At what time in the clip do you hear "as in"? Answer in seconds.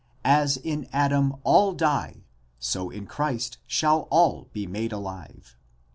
0.25-0.87